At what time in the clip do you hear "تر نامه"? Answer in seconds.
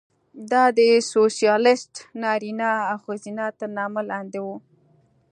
3.59-4.01